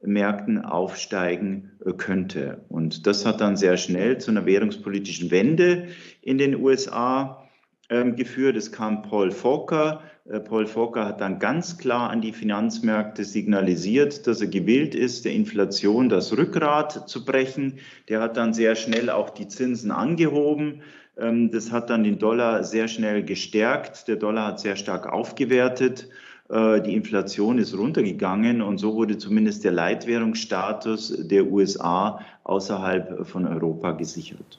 Weltmärkten 0.00 0.64
aufsteigen 0.64 1.72
äh, 1.84 1.92
könnte. 1.92 2.64
Und 2.68 3.06
das 3.06 3.26
hat 3.26 3.40
dann 3.40 3.56
sehr 3.56 3.76
schnell 3.76 4.18
zu 4.18 4.30
einer 4.30 4.46
währungspolitischen 4.46 5.30
Wende 5.30 5.88
in 6.22 6.38
den 6.38 6.56
USA 6.56 7.48
ähm, 7.88 8.16
geführt. 8.16 8.56
Es 8.56 8.72
kam 8.72 9.02
Paul 9.02 9.30
Volcker 9.30 10.02
äh, 10.30 10.40
Paul 10.40 10.66
Volcker 10.66 11.06
hat 11.06 11.20
dann 11.20 11.38
ganz 11.38 11.78
klar 11.78 12.10
an 12.10 12.20
die 12.20 12.32
Finanzmärkte 12.32 13.24
signalisiert, 13.24 14.26
dass 14.26 14.40
er 14.40 14.48
gewillt 14.48 14.94
ist, 14.94 15.24
der 15.24 15.32
Inflation 15.32 16.08
das 16.08 16.36
Rückgrat 16.36 17.08
zu 17.08 17.24
brechen. 17.24 17.78
Der 18.08 18.20
hat 18.20 18.36
dann 18.36 18.54
sehr 18.54 18.76
schnell 18.76 19.10
auch 19.10 19.30
die 19.30 19.48
Zinsen 19.48 19.90
angehoben. 19.90 20.82
Ähm, 21.18 21.50
das 21.50 21.72
hat 21.72 21.90
dann 21.90 22.04
den 22.04 22.18
Dollar 22.18 22.64
sehr 22.64 22.88
schnell 22.88 23.24
gestärkt. 23.24 24.08
Der 24.08 24.16
Dollar 24.16 24.46
hat 24.46 24.60
sehr 24.60 24.76
stark 24.76 25.06
aufgewertet. 25.06 26.08
Äh, 26.50 26.80
die 26.80 26.94
Inflation 26.94 27.58
ist 27.58 27.76
runtergegangen 27.76 28.62
und 28.62 28.78
so 28.78 28.94
wurde 28.94 29.18
zumindest 29.18 29.64
der 29.64 29.72
Leitwährungsstatus 29.72 31.14
der 31.18 31.46
USA 31.46 32.20
außerhalb 32.44 33.26
von 33.26 33.46
Europa 33.46 33.92
gesichert. 33.92 34.58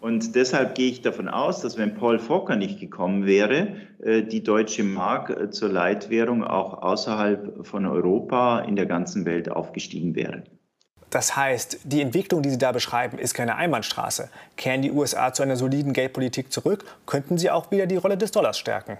Und 0.00 0.34
deshalb 0.34 0.74
gehe 0.74 0.90
ich 0.90 1.02
davon 1.02 1.28
aus, 1.28 1.60
dass 1.60 1.76
wenn 1.76 1.94
Paul 1.94 2.18
Volcker 2.18 2.56
nicht 2.56 2.80
gekommen 2.80 3.26
wäre, 3.26 3.76
äh, 4.02 4.22
die 4.22 4.42
deutsche 4.42 4.82
Mark 4.82 5.30
äh, 5.30 5.50
zur 5.50 5.68
Leitwährung 5.68 6.44
auch 6.44 6.82
außerhalb 6.82 7.66
von 7.66 7.86
Europa 7.86 8.60
in 8.60 8.76
der 8.76 8.86
ganzen 8.86 9.24
Welt 9.24 9.50
aufgestiegen 9.50 10.14
wäre. 10.14 10.42
Das 11.10 11.36
heißt, 11.36 11.80
die 11.84 12.00
Entwicklung, 12.00 12.42
die 12.42 12.50
Sie 12.50 12.58
da 12.58 12.70
beschreiben, 12.70 13.18
ist 13.18 13.34
keine 13.34 13.56
Einbahnstraße. 13.56 14.30
Kehren 14.56 14.80
die 14.82 14.92
USA 14.92 15.32
zu 15.32 15.42
einer 15.42 15.56
soliden 15.56 15.92
Geldpolitik 15.92 16.52
zurück, 16.52 16.84
könnten 17.04 17.36
sie 17.36 17.50
auch 17.50 17.70
wieder 17.72 17.86
die 17.86 17.96
Rolle 17.96 18.16
des 18.16 18.30
Dollars 18.30 18.58
stärken. 18.58 18.96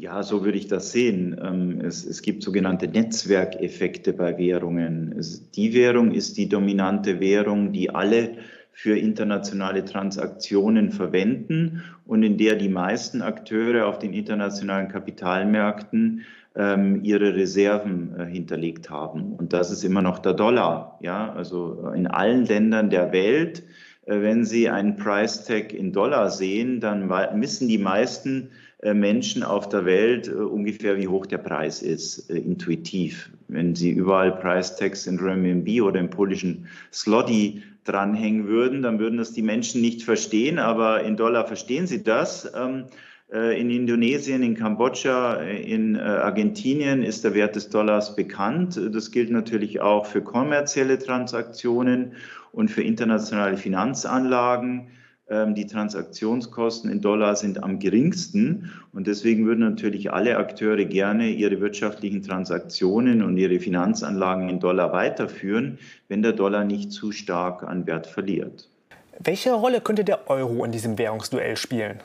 Ja, 0.00 0.22
so 0.22 0.44
würde 0.44 0.58
ich 0.58 0.68
das 0.68 0.92
sehen. 0.92 1.36
Ähm, 1.42 1.80
es, 1.80 2.06
es 2.06 2.22
gibt 2.22 2.44
sogenannte 2.44 2.86
Netzwerkeffekte 2.86 4.12
bei 4.12 4.38
Währungen. 4.38 5.20
Die 5.56 5.74
Währung 5.74 6.12
ist 6.12 6.36
die 6.36 6.48
dominante 6.48 7.18
Währung, 7.18 7.72
die 7.72 7.90
alle 7.90 8.36
für 8.70 8.96
internationale 8.96 9.84
Transaktionen 9.84 10.92
verwenden 10.92 11.82
und 12.06 12.22
in 12.22 12.38
der 12.38 12.54
die 12.54 12.68
meisten 12.68 13.22
Akteure 13.22 13.88
auf 13.88 13.98
den 13.98 14.12
internationalen 14.12 14.86
Kapitalmärkten 14.86 16.24
ähm, 16.54 17.02
ihre 17.02 17.34
Reserven 17.34 18.14
äh, 18.16 18.24
hinterlegt 18.26 18.90
haben. 18.90 19.32
Und 19.32 19.52
das 19.52 19.72
ist 19.72 19.82
immer 19.82 20.00
noch 20.00 20.20
der 20.20 20.34
Dollar. 20.34 20.96
Ja, 21.02 21.32
also 21.32 21.90
in 21.92 22.06
allen 22.06 22.46
Ländern 22.46 22.88
der 22.90 23.10
Welt, 23.10 23.64
äh, 24.06 24.20
wenn 24.20 24.44
Sie 24.44 24.68
einen 24.68 24.94
Price 24.94 25.44
Tag 25.44 25.72
in 25.72 25.92
Dollar 25.92 26.30
sehen, 26.30 26.78
dann 26.78 27.10
wissen 27.40 27.66
die 27.66 27.78
meisten 27.78 28.50
Menschen 28.82 29.42
auf 29.42 29.68
der 29.68 29.84
Welt 29.84 30.28
äh, 30.28 30.32
ungefähr, 30.32 30.96
wie 30.96 31.08
hoch 31.08 31.26
der 31.26 31.38
Preis 31.38 31.82
ist, 31.82 32.30
äh, 32.30 32.38
intuitiv. 32.38 33.30
Wenn 33.48 33.74
Sie 33.74 33.90
überall 33.90 34.32
Price 34.32 34.76
Tags 34.76 35.06
in 35.06 35.18
Renminbi 35.18 35.80
oder 35.80 35.98
im 35.98 36.10
polischen 36.10 36.68
Slotty 36.92 37.62
dranhängen 37.84 38.46
würden, 38.46 38.82
dann 38.82 38.98
würden 38.98 39.18
das 39.18 39.32
die 39.32 39.42
Menschen 39.42 39.80
nicht 39.80 40.02
verstehen, 40.02 40.58
aber 40.58 41.02
in 41.02 41.16
Dollar 41.16 41.46
verstehen 41.46 41.86
sie 41.86 42.02
das. 42.04 42.52
Ähm, 42.54 42.84
äh, 43.32 43.60
in 43.60 43.70
Indonesien, 43.70 44.42
in 44.42 44.54
Kambodscha, 44.54 45.34
in 45.36 45.96
äh, 45.96 45.98
Argentinien 45.98 47.02
ist 47.02 47.24
der 47.24 47.34
Wert 47.34 47.56
des 47.56 47.70
Dollars 47.70 48.14
bekannt. 48.14 48.80
Das 48.92 49.10
gilt 49.10 49.30
natürlich 49.30 49.80
auch 49.80 50.06
für 50.06 50.22
kommerzielle 50.22 50.98
Transaktionen 50.98 52.12
und 52.52 52.70
für 52.70 52.82
internationale 52.82 53.56
Finanzanlagen. 53.56 54.88
Ähm, 55.30 55.54
die 55.54 55.66
Transaktionskosten 55.66 56.90
in 56.90 57.00
Dollar 57.00 57.36
sind 57.36 57.62
am 57.62 57.78
geringsten 57.78 58.72
und 58.92 59.06
deswegen 59.06 59.46
würden 59.46 59.60
natürlich 59.60 60.10
alle 60.10 60.38
Akteure 60.38 60.84
gerne 60.86 61.28
ihre 61.28 61.60
wirtschaftlichen 61.60 62.22
Transaktionen 62.22 63.22
und 63.22 63.36
ihre 63.36 63.60
Finanzanlagen 63.60 64.48
in 64.48 64.58
Dollar 64.58 64.92
weiterführen, 64.92 65.78
wenn 66.08 66.22
der 66.22 66.32
Dollar 66.32 66.64
nicht 66.64 66.92
zu 66.92 67.12
stark 67.12 67.62
an 67.62 67.86
Wert 67.86 68.06
verliert. 68.06 68.68
Welche 69.18 69.52
Rolle 69.52 69.80
könnte 69.80 70.04
der 70.04 70.30
Euro 70.30 70.64
in 70.64 70.72
diesem 70.72 70.96
Währungsduell 70.96 71.56
spielen? 71.56 72.00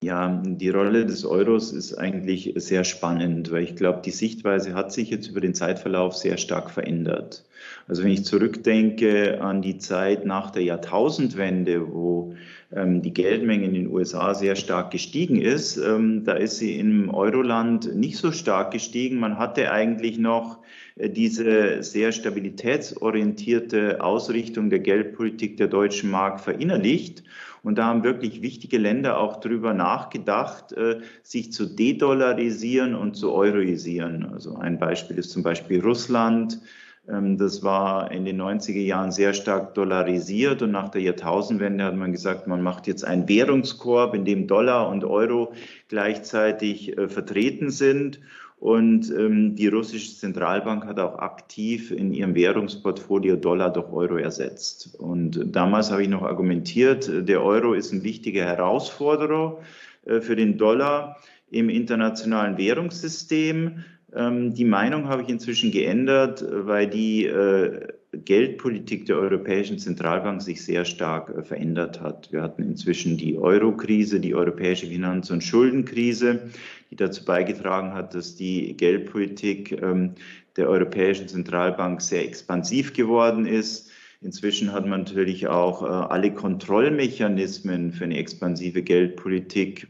Ja, 0.00 0.40
die 0.44 0.68
Rolle 0.68 1.06
des 1.06 1.24
Euros 1.24 1.72
ist 1.72 1.94
eigentlich 1.94 2.52
sehr 2.54 2.84
spannend, 2.84 3.50
weil 3.50 3.64
ich 3.64 3.74
glaube, 3.74 4.00
die 4.04 4.12
Sichtweise 4.12 4.74
hat 4.74 4.92
sich 4.92 5.10
jetzt 5.10 5.26
über 5.26 5.40
den 5.40 5.54
Zeitverlauf 5.54 6.14
sehr 6.14 6.36
stark 6.36 6.70
verändert. 6.70 7.44
Also 7.88 8.04
wenn 8.04 8.12
ich 8.12 8.24
zurückdenke 8.24 9.40
an 9.40 9.60
die 9.60 9.78
Zeit 9.78 10.24
nach 10.24 10.50
der 10.52 10.62
Jahrtausendwende, 10.62 11.92
wo 11.92 12.36
ähm, 12.70 13.02
die 13.02 13.12
Geldmenge 13.12 13.64
in 13.64 13.74
den 13.74 13.88
USA 13.88 14.34
sehr 14.34 14.54
stark 14.54 14.92
gestiegen 14.92 15.40
ist, 15.40 15.78
ähm, 15.78 16.22
da 16.24 16.34
ist 16.34 16.58
sie 16.58 16.78
im 16.78 17.12
Euroland 17.12 17.92
nicht 17.96 18.18
so 18.18 18.30
stark 18.30 18.70
gestiegen. 18.70 19.18
Man 19.18 19.36
hatte 19.36 19.72
eigentlich 19.72 20.16
noch 20.16 20.58
äh, 20.94 21.10
diese 21.10 21.82
sehr 21.82 22.12
stabilitätsorientierte 22.12 24.00
Ausrichtung 24.00 24.70
der 24.70 24.78
Geldpolitik 24.78 25.56
der 25.56 25.66
deutschen 25.66 26.10
Mark 26.10 26.38
verinnerlicht. 26.38 27.24
Und 27.62 27.78
da 27.78 27.86
haben 27.86 28.04
wirklich 28.04 28.42
wichtige 28.42 28.78
Länder 28.78 29.18
auch 29.18 29.40
darüber 29.40 29.74
nachgedacht, 29.74 30.72
äh, 30.72 31.00
sich 31.22 31.52
zu 31.52 31.66
dedollarisieren 31.66 32.94
und 32.94 33.14
zu 33.14 33.32
euroisieren. 33.32 34.28
Also 34.32 34.56
ein 34.56 34.78
Beispiel 34.78 35.18
ist 35.18 35.30
zum 35.30 35.42
Beispiel 35.42 35.80
Russland. 35.80 36.60
Ähm, 37.08 37.38
das 37.38 37.62
war 37.62 38.10
in 38.10 38.24
den 38.24 38.40
90er 38.40 38.80
Jahren 38.80 39.12
sehr 39.12 39.32
stark 39.32 39.74
dollarisiert 39.74 40.62
und 40.62 40.70
nach 40.70 40.88
der 40.88 41.02
Jahrtausendwende 41.02 41.84
hat 41.84 41.96
man 41.96 42.12
gesagt, 42.12 42.46
man 42.46 42.62
macht 42.62 42.86
jetzt 42.86 43.04
einen 43.04 43.28
Währungskorb, 43.28 44.14
in 44.14 44.24
dem 44.24 44.46
Dollar 44.46 44.88
und 44.88 45.04
Euro 45.04 45.52
gleichzeitig 45.88 46.96
äh, 46.96 47.08
vertreten 47.08 47.70
sind. 47.70 48.20
Und 48.60 49.10
ähm, 49.12 49.54
die 49.54 49.68
russische 49.68 50.16
Zentralbank 50.16 50.84
hat 50.84 50.98
auch 50.98 51.18
aktiv 51.18 51.92
in 51.92 52.12
ihrem 52.12 52.34
Währungsportfolio 52.34 53.36
Dollar 53.36 53.72
durch 53.72 53.92
Euro 53.92 54.16
ersetzt. 54.16 54.96
Und 54.98 55.54
damals 55.54 55.92
habe 55.92 56.02
ich 56.02 56.08
noch 56.08 56.22
argumentiert, 56.22 57.08
der 57.28 57.42
Euro 57.42 57.74
ist 57.74 57.92
eine 57.92 58.02
wichtige 58.02 58.44
Herausforderung 58.44 59.58
äh, 60.06 60.20
für 60.20 60.34
den 60.34 60.58
Dollar 60.58 61.18
im 61.50 61.68
internationalen 61.68 62.58
Währungssystem. 62.58 63.84
Ähm, 64.12 64.54
die 64.54 64.64
Meinung 64.64 65.08
habe 65.08 65.22
ich 65.22 65.28
inzwischen 65.28 65.70
geändert, 65.70 66.44
weil 66.50 66.88
die 66.88 67.26
äh, 67.26 67.86
Geldpolitik 68.12 69.04
der 69.04 69.18
Europäischen 69.18 69.78
Zentralbank 69.78 70.40
sich 70.40 70.64
sehr 70.64 70.84
stark 70.84 71.28
äh, 71.28 71.42
verändert 71.42 72.00
hat. 72.00 72.32
Wir 72.32 72.42
hatten 72.42 72.62
inzwischen 72.62 73.18
die 73.18 73.36
Euro-Krise, 73.36 74.20
die 74.20 74.34
europäische 74.34 74.86
Finanz- 74.86 75.30
und 75.30 75.44
Schuldenkrise, 75.44 76.48
die 76.90 76.96
dazu 76.96 77.24
beigetragen 77.24 77.92
hat, 77.92 78.14
dass 78.14 78.34
die 78.34 78.76
Geldpolitik 78.76 79.82
ähm, 79.82 80.14
der 80.56 80.68
Europäischen 80.68 81.28
Zentralbank 81.28 82.00
sehr 82.00 82.24
expansiv 82.24 82.94
geworden 82.94 83.46
ist. 83.46 83.90
Inzwischen 84.20 84.72
hat 84.72 84.86
man 84.86 85.00
natürlich 85.00 85.46
auch 85.46 85.82
äh, 85.82 85.86
alle 85.86 86.32
Kontrollmechanismen 86.32 87.92
für 87.92 88.04
eine 88.04 88.16
expansive 88.16 88.82
Geldpolitik 88.82 89.86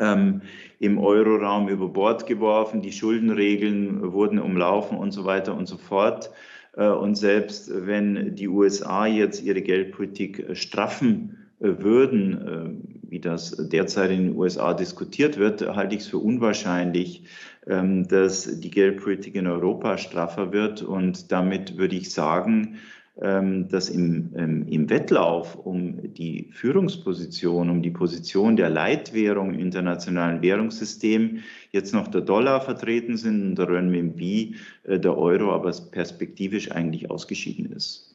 ähm, 0.00 0.42
im 0.80 0.98
Euroraum 0.98 1.68
über 1.68 1.88
Bord 1.88 2.26
geworfen. 2.26 2.82
Die 2.82 2.92
Schuldenregeln 2.92 4.12
wurden 4.12 4.40
umlaufen 4.40 4.98
und 4.98 5.12
so 5.12 5.24
weiter 5.24 5.56
und 5.56 5.66
so 5.66 5.76
fort. 5.76 6.30
Äh, 6.76 6.88
und 6.88 7.16
selbst 7.16 7.70
wenn 7.74 8.36
die 8.36 8.48
USA 8.48 9.06
jetzt 9.06 9.42
ihre 9.42 9.62
Geldpolitik 9.62 10.38
äh, 10.40 10.54
straffen 10.54 11.38
äh, 11.60 11.78
würden, 11.78 13.02
wie 13.08 13.20
das 13.20 13.56
derzeit 13.68 14.10
in 14.10 14.28
den 14.28 14.36
USA 14.36 14.74
diskutiert 14.74 15.38
wird, 15.38 15.62
halte 15.74 15.94
ich 15.94 16.02
es 16.02 16.08
für 16.08 16.18
unwahrscheinlich, 16.18 17.24
ähm, 17.66 18.06
dass 18.08 18.60
die 18.60 18.70
Geldpolitik 18.70 19.34
in 19.36 19.46
Europa 19.46 19.96
straffer 19.96 20.52
wird. 20.52 20.82
Und 20.82 21.32
damit 21.32 21.78
würde 21.78 21.96
ich 21.96 22.12
sagen, 22.12 22.76
dass 23.16 23.88
im, 23.88 24.34
ähm, 24.36 24.66
im 24.68 24.90
Wettlauf 24.90 25.56
um 25.56 26.12
die 26.12 26.50
Führungsposition, 26.52 27.70
um 27.70 27.80
die 27.80 27.90
Position 27.90 28.56
der 28.56 28.68
Leitwährung 28.68 29.54
im 29.54 29.60
internationalen 29.60 30.42
Währungssystem 30.42 31.38
jetzt 31.70 31.94
noch 31.94 32.08
der 32.08 32.20
Dollar 32.20 32.60
vertreten 32.60 33.16
sind 33.16 33.42
und 33.42 33.58
der 33.58 33.70
Renminbi, 33.70 34.56
äh, 34.84 34.98
der 34.98 35.16
Euro 35.16 35.54
aber 35.54 35.72
perspektivisch 35.90 36.70
eigentlich 36.70 37.10
ausgeschieden 37.10 37.72
ist. 37.72 38.14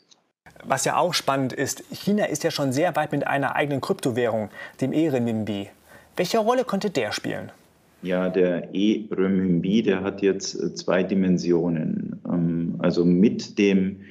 Was 0.64 0.86
ja 0.86 0.98
auch 0.98 1.16
spannend 1.16 1.54
ist, 1.54 1.84
China 1.92 2.26
ist 2.26 2.44
ja 2.44 2.52
schon 2.52 2.72
sehr 2.72 2.96
weit 2.96 3.12
mit 3.12 3.26
einer 3.26 3.56
eigenen 3.56 3.82
Kryptowährung, 3.82 4.50
dem 4.82 4.94
E-Renminbi. 4.94 5.70
Welche 6.16 6.38
Rolle 6.38 6.64
konnte 6.64 6.92
der 6.92 7.12
spielen? 7.12 7.52
Ja, 8.04 8.30
der 8.30 8.70
E-Renminbi, 8.74 9.82
der 9.82 10.04
hat 10.04 10.22
jetzt 10.22 10.56
äh, 10.56 10.76
zwei 10.76 11.02
Dimensionen. 11.02 12.22
Ähm, 12.28 12.76
also 12.80 13.04
mit 13.04 13.58
dem 13.58 14.02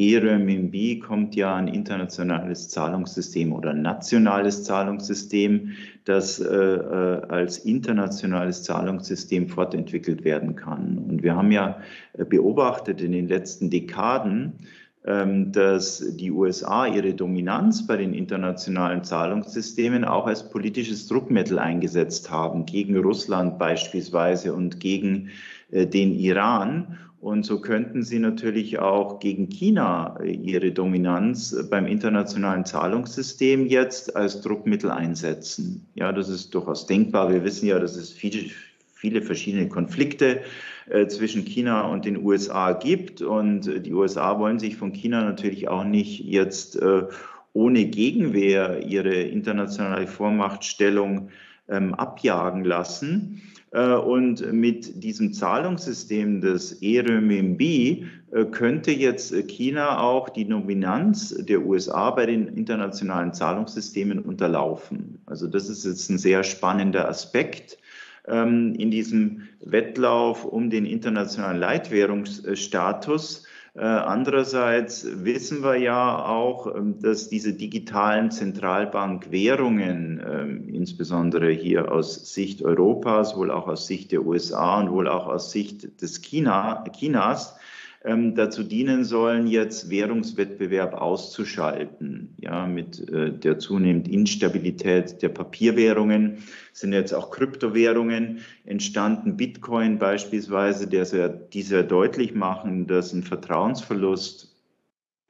E-Renminbi 0.00 0.98
kommt 0.98 1.36
ja 1.36 1.54
ein 1.54 1.68
internationales 1.68 2.70
Zahlungssystem 2.70 3.52
oder 3.52 3.74
nationales 3.74 4.64
Zahlungssystem, 4.64 5.72
das 6.06 6.40
äh, 6.40 6.46
äh, 6.46 7.22
als 7.28 7.58
internationales 7.58 8.62
Zahlungssystem 8.62 9.48
fortentwickelt 9.48 10.24
werden 10.24 10.56
kann. 10.56 10.96
Und 10.96 11.22
wir 11.22 11.36
haben 11.36 11.52
ja 11.52 11.82
äh, 12.14 12.24
beobachtet 12.24 13.02
in 13.02 13.12
den 13.12 13.28
letzten 13.28 13.68
Dekaden, 13.68 14.54
ähm, 15.04 15.52
dass 15.52 16.16
die 16.16 16.30
USA 16.30 16.86
ihre 16.86 17.12
Dominanz 17.12 17.86
bei 17.86 17.98
den 17.98 18.14
internationalen 18.14 19.04
Zahlungssystemen 19.04 20.06
auch 20.06 20.26
als 20.26 20.48
politisches 20.48 21.08
Druckmittel 21.08 21.58
eingesetzt 21.58 22.30
haben, 22.30 22.64
gegen 22.64 22.96
Russland 22.96 23.58
beispielsweise 23.58 24.54
und 24.54 24.80
gegen 24.80 25.28
den 25.72 26.12
Iran. 26.12 26.98
Und 27.20 27.44
so 27.44 27.60
könnten 27.60 28.02
sie 28.02 28.18
natürlich 28.18 28.78
auch 28.78 29.20
gegen 29.20 29.50
China 29.50 30.18
äh, 30.22 30.30
ihre 30.30 30.72
Dominanz 30.72 31.52
äh, 31.52 31.62
beim 31.64 31.86
internationalen 31.86 32.64
Zahlungssystem 32.64 33.66
jetzt 33.66 34.16
als 34.16 34.40
Druckmittel 34.40 34.90
einsetzen. 34.90 35.86
Ja, 35.94 36.12
das 36.12 36.30
ist 36.30 36.54
durchaus 36.54 36.86
denkbar. 36.86 37.30
Wir 37.30 37.44
wissen 37.44 37.66
ja, 37.66 37.78
dass 37.78 37.94
es 37.96 38.10
viele, 38.10 38.50
viele 38.94 39.20
verschiedene 39.20 39.68
Konflikte 39.68 40.40
äh, 40.88 41.08
zwischen 41.08 41.44
China 41.44 41.82
und 41.82 42.06
den 42.06 42.24
USA 42.24 42.72
gibt. 42.72 43.20
Und 43.20 43.66
äh, 43.66 43.80
die 43.82 43.92
USA 43.92 44.38
wollen 44.38 44.58
sich 44.58 44.78
von 44.78 44.92
China 44.92 45.22
natürlich 45.22 45.68
auch 45.68 45.84
nicht 45.84 46.20
jetzt 46.20 46.76
äh, 46.76 47.02
ohne 47.52 47.86
Gegenwehr 47.86 48.86
ihre 48.86 49.14
internationale 49.14 50.06
Vormachtstellung 50.06 51.30
ähm, 51.68 51.94
abjagen 51.94 52.64
lassen. 52.64 53.42
Äh, 53.72 53.94
und 53.94 54.52
mit 54.52 55.02
diesem 55.02 55.32
Zahlungssystem 55.32 56.40
des 56.40 56.82
E-Renminbi 56.82 58.06
äh, 58.32 58.44
könnte 58.46 58.90
jetzt 58.90 59.32
China 59.48 60.00
auch 60.00 60.28
die 60.28 60.48
Dominanz 60.48 61.34
der 61.38 61.64
USA 61.64 62.10
bei 62.10 62.26
den 62.26 62.48
internationalen 62.48 63.32
Zahlungssystemen 63.32 64.18
unterlaufen. 64.20 65.20
Also 65.26 65.46
das 65.46 65.68
ist 65.68 65.84
jetzt 65.84 66.10
ein 66.10 66.18
sehr 66.18 66.42
spannender 66.42 67.08
Aspekt 67.08 67.78
ähm, 68.26 68.74
in 68.74 68.90
diesem 68.90 69.48
Wettlauf 69.60 70.44
um 70.44 70.70
den 70.70 70.86
internationalen 70.86 71.60
Leitwährungsstatus. 71.60 73.46
Äh, 73.74 73.82
andererseits 73.82 75.06
wissen 75.24 75.62
wir 75.62 75.76
ja 75.76 76.24
auch, 76.24 76.74
ähm, 76.74 77.00
dass 77.00 77.28
diese 77.28 77.52
digitalen 77.52 78.32
Zentralbankwährungen, 78.32 80.20
ähm, 80.26 80.68
insbesondere 80.68 81.50
hier 81.50 81.92
aus 81.92 82.34
Sicht 82.34 82.62
Europas, 82.62 83.36
wohl 83.36 83.50
auch 83.52 83.68
aus 83.68 83.86
Sicht 83.86 84.10
der 84.10 84.26
USA 84.26 84.80
und 84.80 84.90
wohl 84.90 85.06
auch 85.06 85.28
aus 85.28 85.52
Sicht 85.52 86.02
des 86.02 86.20
China, 86.20 86.82
Chinas, 86.92 87.56
ähm, 88.02 88.34
dazu 88.34 88.62
dienen 88.62 89.04
sollen, 89.04 89.46
jetzt 89.46 89.90
Währungswettbewerb 89.90 90.94
auszuschalten. 90.94 92.34
Ja, 92.38 92.66
mit 92.66 93.08
äh, 93.10 93.30
der 93.30 93.58
zunehmenden 93.58 94.12
Instabilität 94.12 95.20
der 95.20 95.28
Papierwährungen 95.28 96.38
sind 96.72 96.94
jetzt 96.94 97.12
auch 97.12 97.30
Kryptowährungen 97.30 98.40
entstanden. 98.64 99.36
Bitcoin 99.36 99.98
beispielsweise, 99.98 100.88
der 100.88 101.04
sehr, 101.04 101.28
die 101.28 101.62
sehr 101.62 101.82
deutlich 101.82 102.34
machen, 102.34 102.86
dass 102.86 103.12
ein 103.12 103.22
Vertrauensverlust 103.22 104.56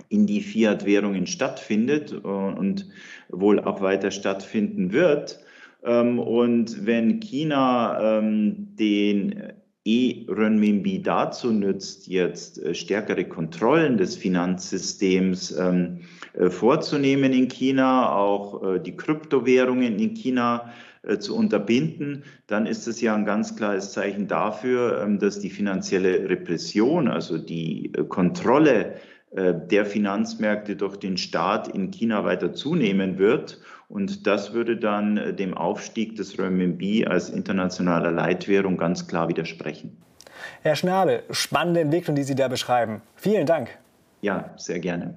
in 0.09 0.27
die 0.27 0.41
Fiat-Währungen 0.41 1.27
stattfindet 1.27 2.13
und 2.13 2.87
wohl 3.29 3.61
auch 3.61 3.81
weiter 3.81 4.11
stattfinden 4.11 4.93
wird. 4.93 5.41
Ähm, 5.83 6.19
und 6.19 6.87
wenn 6.87 7.21
China 7.21 8.19
ähm, 8.19 8.77
den 8.77 9.53
E-Renminbi 9.85 11.03
dazu 11.03 11.53
nützt, 11.53 12.07
jetzt 12.07 12.63
äh, 12.63 12.75
stärkere 12.75 13.25
Kontrollen 13.25 13.97
des 13.97 14.17
Finanzsystems 14.17 15.53
ähm, 15.53 16.01
äh, 16.35 16.51
vorzunehmen 16.51 17.33
in 17.33 17.49
China, 17.49 18.15
auch 18.15 18.63
äh, 18.63 18.79
die 18.81 18.97
Kryptowährungen 18.97 19.99
in 19.99 20.15
China 20.15 20.71
äh, 21.03 21.19
zu 21.19 21.35
unterbinden, 21.35 22.25
dann 22.47 22.67
ist 22.67 22.87
es 22.87 23.01
ja 23.01 23.15
ein 23.15 23.25
ganz 23.25 23.57
klares 23.57 23.93
Zeichen 23.93 24.29
dafür, 24.29 25.03
ähm, 25.03 25.19
dass 25.19 25.41
die 25.41 25.49
finanzielle 25.49 26.29
Repression, 26.29 27.09
also 27.09 27.39
die 27.39 27.91
äh, 27.95 28.05
Kontrolle 28.05 28.97
der 29.33 29.87
Finanzmärkte 29.87 30.77
durch 30.77 30.97
den 30.97 31.17
Staat 31.17 31.69
in 31.69 31.91
China 31.91 32.25
weiter 32.25 32.53
zunehmen 32.53 33.19
wird. 33.19 33.61
Und 33.89 34.27
das 34.27 34.53
würde 34.53 34.77
dann 34.77 35.17
äh, 35.17 35.35
dem 35.35 35.53
Aufstieg 35.53 36.17
des 36.17 36.39
Renminbi 36.39 37.07
als 37.07 37.29
internationaler 37.29 38.13
Leitwährung 38.13 38.77
ganz 38.77 39.09
klar 39.09 39.29
widersprechen. 39.29 39.97
Herr 40.63 40.77
Schnabel, 40.77 41.23
spannende 41.31 41.81
Entwicklung, 41.81 42.17
die 42.17 42.23
Sie 42.23 42.35
da 42.35 42.49
beschreiben. 42.49 43.03
Vielen 43.17 43.47
Dank. 43.47 43.69
Ja, 44.21 44.51
sehr 44.57 44.79
gerne. 44.79 45.15